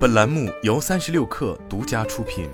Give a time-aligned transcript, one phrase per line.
[0.00, 2.48] 本栏目由三十六氪独家出品。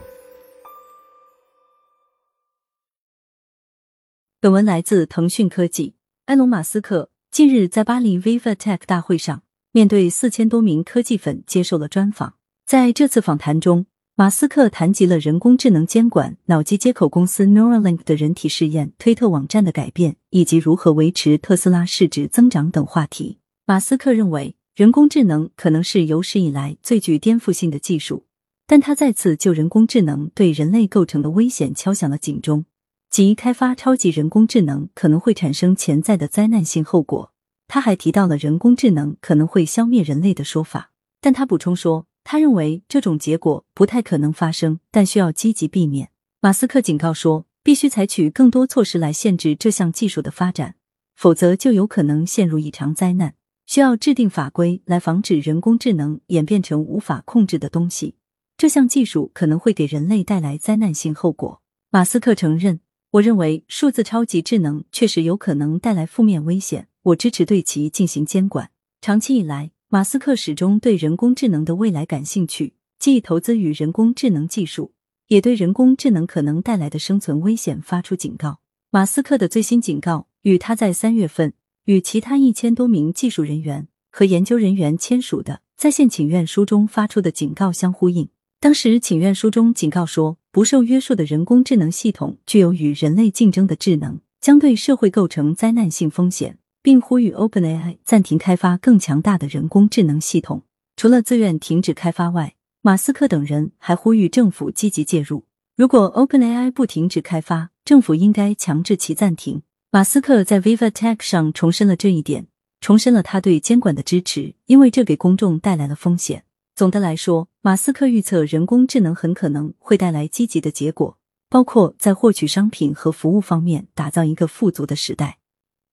[4.40, 5.94] 本文来自腾讯科技。
[6.24, 12.34] 埃隆·马斯克近日在巴黎 Viva Tech 大会上，面对四千多名科技粉接受了专访。
[12.66, 13.86] 在这次访谈中，
[14.16, 23.38] 马斯克谈及了人工智能监管、脑机接口公司 Neuralink 的人体试验、推特网站的改变，以及如何维持特斯拉市值增长等话题。
[23.66, 24.55] 马斯克认为。
[24.76, 28.26] 人工智能可能是有史以来最具颠覆性的技术，
[28.66, 32.66] 但他再次就人工智能对人类构成的危险敲响了警钟，
[33.08, 37.32] 即开发超级人工智能可能会产生潜在的灾难性后果。
[37.66, 40.90] 他还提到了人工智能可能会消灭人类的说法，
[41.22, 46.10] 但他补充说，他认为这种结果不太可能发生，但需要积极避免。
[46.42, 50.74] 马斯克警告说，必须采取更多措施来限制这项技术的发展，
[51.14, 53.32] 否则就有可能陷入一场灾难。
[53.66, 58.14] 需要制定法规来防止人工智能演变成无法控制的东西。
[58.56, 61.60] 这项技术可能会给人类带来灾难性后果。
[61.90, 62.80] 马斯克承认
[63.12, 68.70] ：“我认为数字超级智能确实有可能带来负面危险，我支持对其进行监管。”
[69.02, 74.92] 长期以来，马斯克始终对人工智能的未来感兴趣，既投资于人工智能技术，
[75.28, 78.60] 也对人工智能可能带来的生存危险发出警告。
[78.90, 81.52] 马斯克的最新警告与他在三月份。
[81.86, 88.28] 与其他一千多名技术人员和研究人员签署的在线请愿书中发出的警告相呼应。
[88.58, 100.62] 当时请愿书中警告说，不受约束的人工智能系统具有与人类竞争的智能，将对社会构成灾难性风险，并呼吁 OpenAI 暂停开发更强大的人工智能系统。
[100.96, 105.44] 除了自愿停止开发外，马斯克等人还呼吁政府积极介入。
[105.76, 109.62] 如果 OpenAI 不停止开发，政府应该强制其暂停。
[109.96, 112.48] 马斯克在 Viva Tech 上重申了这一点，
[112.82, 116.44] 重申了他对监管的支持，因为这给公众带来了风险。
[116.74, 121.16] 总的来说，马斯克预测人工智能很可能会带来积极的结果，
[121.48, 125.38] 包括在获取商品和服务方面打造一个富足的时代。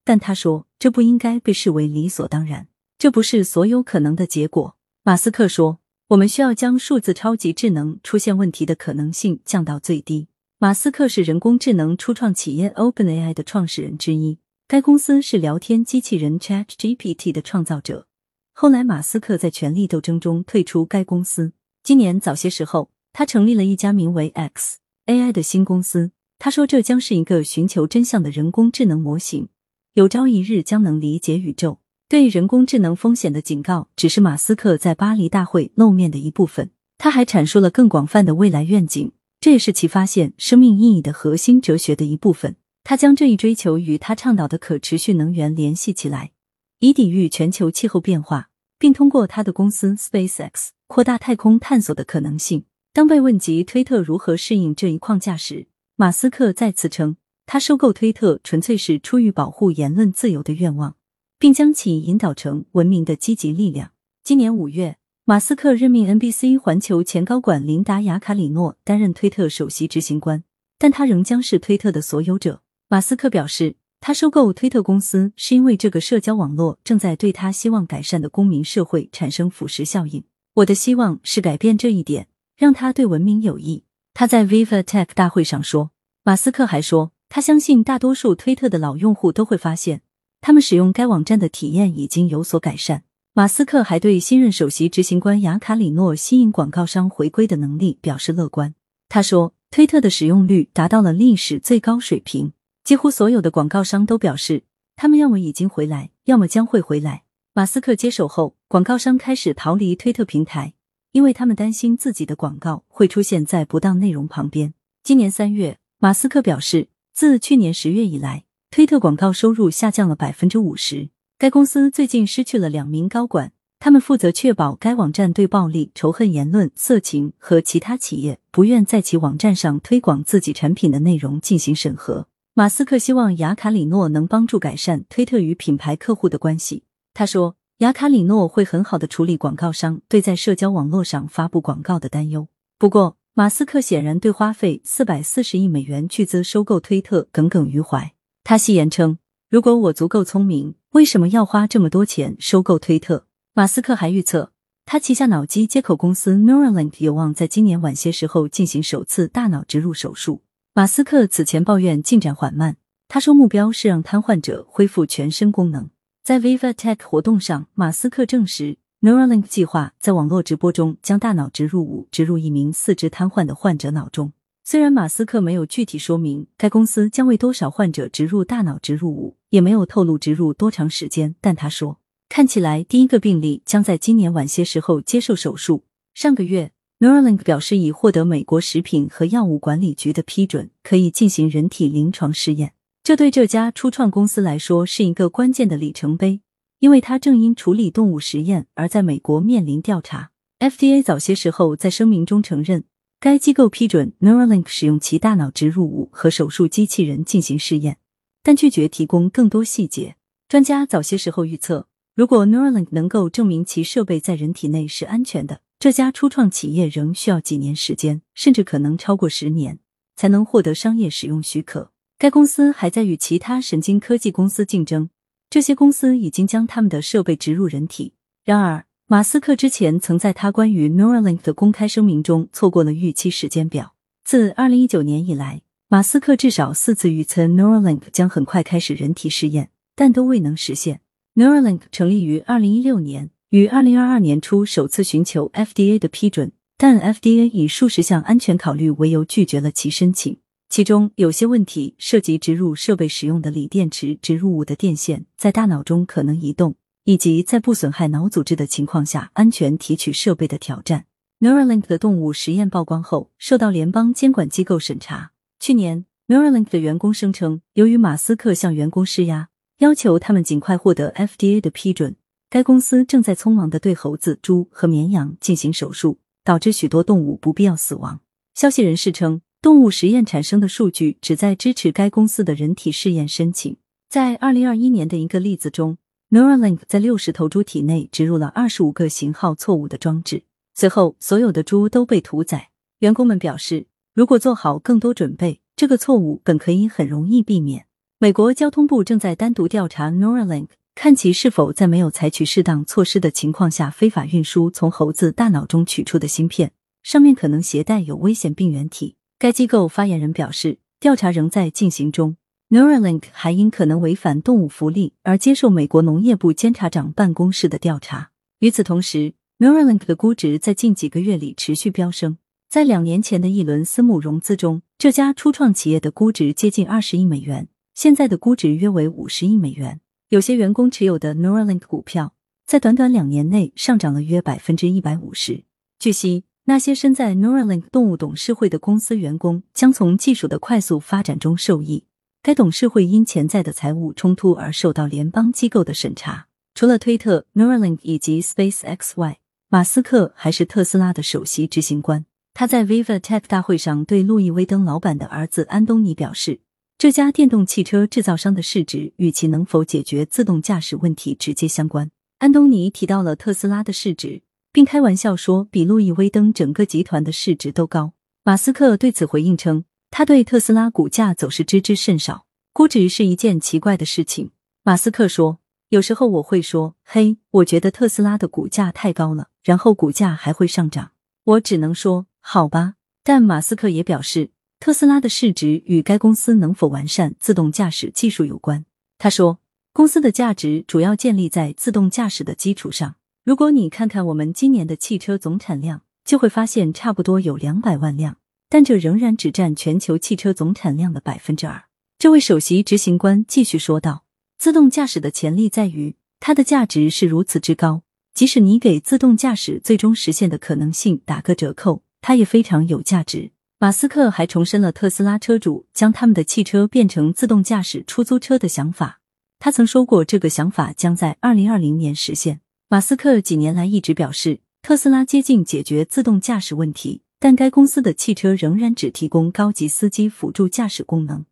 [0.04, 2.68] 但他说，这不应该被视为理所当然，
[2.98, 4.76] 这不是所有可能的结果。
[5.02, 5.78] 马斯克说
[6.08, 10.28] ：“我们需要将数字超级智能出现问题的可能性降到最低。”
[10.58, 14.38] 马斯克是人工智能初创企业 OpenAI 的创始人之一，
[14.68, 18.06] 该公司是聊天机器人 ChatGPT 的创造者。
[18.52, 21.52] 后来，马斯克在权力斗争中退出该公司。
[21.82, 26.12] 今年早些时候，他成立了一家名为 XAI 的新公司。
[26.38, 29.48] 他说，这将是一个寻求真相的人工智能模型，
[29.94, 31.80] 有朝一日将能理解宇宙。
[32.08, 39.10] 对人工智能风险的警告只是马斯克在巴黎大会露面的一部分，他还阐述了更广泛的未来愿景。
[39.44, 42.56] 这也是其发现生命意义的核心哲学的一部分。
[42.82, 46.32] 他将这一追求与他倡导的可持续能源联系起来，
[46.78, 52.64] 以抵御全球气候变化，并通过他的公司 SpaceX 扩大太空探索的可能性。
[52.94, 55.66] 当被问及推特如何适应这一框架时，
[55.96, 60.96] 马斯克再次称，他收购推特纯粹是出于保护言论自由的愿望，
[61.38, 63.90] 并将其引导成文明的积极力量。
[64.22, 64.96] 今年五月。
[65.26, 70.44] 马斯克任命 NBC 环球前高管琳达·雅卡里诺担任推特首席执行官，
[70.78, 72.60] 但他仍将是推特的所有者。
[72.88, 80.22] 马斯克表示，他收购推特公司是因为这个社交网络正在对他希望改善的公民社会产生腐蚀效应。
[80.56, 83.84] 我的希望是改变这一点，让他对文明有益。
[84.12, 85.92] 他在 Viva Tech 大会上说。
[86.22, 90.02] 马斯克还说，他相信大多数推特的老用户都会发现，
[90.42, 93.04] 他们使用该网站的体验已经有所改善。
[93.36, 98.76] 马斯克还对新任首席执行官雅卡里诺吸引广告商回归的能力表示乐观。
[99.08, 102.52] 他说，推特的使用率达到了历史最高水平，
[102.84, 104.62] 几乎所有的广告商都表示，
[104.94, 107.24] 他们要么已经回来，要么将会回来。
[107.54, 110.74] 马斯克接手后，广告商开始逃离推特平台，
[111.10, 114.74] 因为他们担心自己的广告会出现在不当内容旁边。
[115.02, 121.08] 今年三月，马斯克表示，自去年十月以来，推特广告收入下降了百分之五十。
[121.44, 132.28] 该公司最近失去了两名高管，他们负责确保该网站对暴力、仇恨言论、色情和其他企业不愿在其网站上推广自己产品的内容进行审核。
[132.54, 136.84] 马斯克希望雅卡里诺能帮助改善推特与品牌客户的关系。
[137.12, 142.48] 他说，雅卡里诺会很好的处理广告商对在社交网络上发布广告的担忧。
[142.78, 148.14] 不过，马斯克显然对花费四百四十亿美元巨资收购推特耿耿于怀。
[148.42, 149.18] 他戏言称。
[149.54, 153.26] 如果我足够聪明，为什么要花这么多钱收购推特？
[153.52, 154.50] 马斯克还预测，
[154.84, 160.42] 他旗下脑机接口公司 Neuralink 有望在今年晚些时候进行首次大脑植入手术。
[160.74, 165.88] 马斯克此前抱怨进展缓慢，他说目标是让瘫痪者恢复全身功能。
[166.24, 174.32] 在 Viva Tech 活动上，马斯克证实 Neuralink 计划在网络直播中将大脑植入物植入一名四肢瘫痪的患者脑中。
[174.66, 185.84] 虽然马斯克没有具体说明该公司将为多少患者植入大脑植入物，也没有透露植入多长时间，但他说，看起来第一个病例将在今年晚些时候接受手术。
[186.12, 192.72] 上个月，Neuralink 表示已获得美国食品和药物管理局的批准，可以进行人体临床试验。
[193.04, 196.40] 这对这家初创公司来说是一个关键的里程碑，
[196.80, 200.32] 因为它正因处理动物实验而在美国面临调查。
[200.58, 202.82] FDA 早些时候在声明中承认。
[203.20, 207.98] 该机构批准 Neuralink 使用其大脑植入物和手术机器人进行试验，
[208.44, 210.14] 但拒绝提供更多细节。
[210.48, 219.78] 专家早些时候预测，如果 Neuralink 能够证明其设备在人体内是安全的，这家初创企业仍需要几年时间，甚至可能超过十年，
[220.14, 221.90] 才能获得商业使用许可。
[222.18, 225.08] 该公司还在与其他神经科技公司竞争，
[225.48, 228.12] 这些公司已经将他们的设备植入人体。
[228.44, 233.94] 然而，马斯克之前曾在他关于 Neuralink 的公开声明中错过了预期时间表。
[234.22, 235.60] 自二零一九年以来，
[235.94, 241.00] 马斯克至少四次预测 Neuralink 将很快开始人体试验，但都未能实现。
[241.36, 250.36] Neuralink 成立于二零一六年，于二零二二年初首次寻求 FDA 的批准，但 FDA 以数十项安全考虑为由拒绝了其申请。
[250.68, 256.74] 其中有些问题涉及植入设备使用的锂电池植入物的电线在大脑中可能移动。
[257.04, 261.04] 以及在不损害脑组织的情况下安全提取设备的挑战。
[261.38, 265.30] Neuralink 的动物实验曝光后，受到联邦监管机构审查。
[265.64, 272.16] 去年，Neuralink 的员工声称，由于马斯克向员工施压，要求他们尽快获得 FDA 的批准，
[272.50, 278.20] 该公司正在匆忙的对猴子、猪和绵羊进行手术，导致许多动物不必要死亡。
[278.54, 283.74] 消息人士称，动物实验产生的数据旨在支持该公司的人体试验申请。
[284.10, 285.96] 在二零二一年的一个例子中。
[286.28, 290.42] Neuralink 在六十头猪体内植入了二十五个型号错误的装置，
[290.74, 292.68] 随后所有的猪都被屠宰。
[292.98, 297.86] 员工们表示，如果做好更多准备，这个错误本可以很容易避免。
[298.20, 306.70] 美国交通部正在单独调查 Neuralink，看其是否在没有采取适当措施的情况下非法运输从猴子大脑中取出的芯片，
[307.02, 309.16] 上面可能携带有危险病原体。
[309.36, 312.36] 该机构发言人表示，调查仍在进行中。
[312.70, 318.30] Neuralink 还因可能违反动物福利而接受美国农业部监察长办公室的调查。
[318.60, 322.38] 与此同时，Neuralink 的估值在近几个月里持续飙升。
[322.74, 330.00] 在两年前的一轮私募融资中，这家初创企业的估值接近二十亿美元，现在的估值约为五十亿美元。
[330.30, 332.34] 有些员工持有的 Neuralink 股票
[332.66, 335.62] 在短短两年内上涨了约百分之一百五十。
[336.00, 342.06] 据悉，那些身在 Neuralink 动物董事会的公司员工将从技术的快速发展中受益。
[342.42, 346.48] 该董事会因潜在的财务冲突而受到联邦机构的审查。
[346.74, 352.26] 除了推特、Neuralink 以及 SpaceX 外，马斯克还是特斯拉的首席执行官。
[352.54, 356.60] 他在 Viva Tech 大会上对路易威登老板的儿子安东尼表示，
[356.96, 362.12] 这家电动汽车制造商的市值与其能否解决自动驾驶问题直接相关。
[362.38, 364.42] 安东尼提到了特斯拉的市值，
[364.72, 368.12] 并开玩笑说比路易威登整个集团的市值都高。
[368.44, 369.84] 马斯克对此回应称。
[370.16, 374.52] 他对特斯拉股价走势知之甚少，估值是一件奇怪的事情。
[374.84, 375.58] 马斯克说
[375.90, 381.10] ：“有时候我会说，嘿，我觉得特斯拉的股价太高了，然后股价还会上涨。
[381.42, 388.84] 我只能说，好吧。”但马斯克也表示，特斯拉的市值与该公司能否完善自动驾驶技术有关。
[389.16, 389.60] 他说
[389.94, 393.16] ：“公司的价值主要建立在自动驾驶的基础上。
[393.44, 398.36] 如果你看看我们今年的汽车总产量，就会发现差不多有两百万辆。”
[398.68, 401.84] 但这仍然只占全球汽车总产量的百分之二。
[402.18, 404.24] 这位首席执行官继续说道
[404.58, 408.02] ：“自动驾驶的潜力在于它的价值是如此之高，
[408.34, 419.20] 即使你给自动驾驶最终实现的可能性打个折扣，它也非常有价值。”马斯克还重申了特斯拉车主将他们的汽车变成自动驾驶出租车的想法。
[419.58, 422.62] 他曾说过，这个想法将在二零二零年实现。
[422.88, 427.20] 马斯克几年来一直表示，特斯拉接近解决自动驾驶问题。
[427.40, 431.44] 但该公司的汽车仍然只提供高级司机辅助驾驶功能。